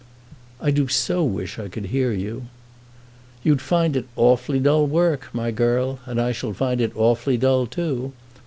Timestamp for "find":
3.61-3.95, 6.53-6.81